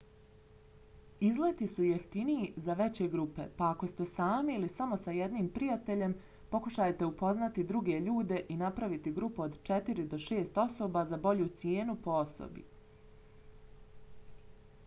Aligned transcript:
izleti 1.25 1.65
su 1.73 1.83
jeftiniji 1.87 2.53
za 2.67 2.75
veće 2.79 3.07
grupe 3.15 3.43
pa 3.59 3.67
ako 3.73 3.89
ste 3.89 4.07
sami 4.15 4.55
ili 4.61 4.69
sa 4.69 4.75
samo 4.79 4.97
jednim 5.17 5.51
prijateljem 5.59 6.15
pokušajte 6.55 7.09
upoznati 7.11 7.67
druge 7.73 7.99
ljude 8.07 8.41
i 8.49 8.57
napraviti 8.63 9.15
grupu 9.21 9.45
od 9.49 9.59
četiri 9.71 10.07
do 10.17 10.21
šest 10.27 10.57
osoba 10.67 11.05
za 11.13 11.21
bolju 11.29 11.49
cijenu 11.61 11.99
po 12.07 12.17
osobi 12.25 12.65